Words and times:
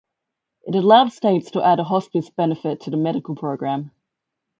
It 0.63 0.73
allowed 0.73 1.11
States 1.13 1.51
to 1.51 1.61
add 1.61 1.79
a 1.79 1.83
hospice 1.83 2.27
benefit 2.31 2.81
to 2.81 2.89
the 2.89 2.97
Medical 2.97 3.35
program. 3.35 3.91